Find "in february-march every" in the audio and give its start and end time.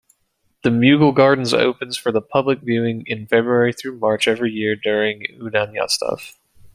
3.05-4.51